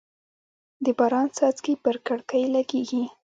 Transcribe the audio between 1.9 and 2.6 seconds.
کړکۍ